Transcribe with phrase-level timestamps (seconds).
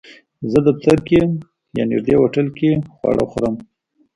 [0.51, 1.19] زه دفتر کې
[1.77, 3.55] یا نږدې هوټل کې خواړه خورم